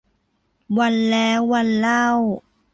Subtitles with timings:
[0.77, 2.03] วันแล้ววันเล่า